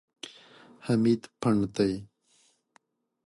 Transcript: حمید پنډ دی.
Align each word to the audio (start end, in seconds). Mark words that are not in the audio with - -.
حمید 0.85 1.21
پنډ 1.41 1.61
دی. 1.75 1.93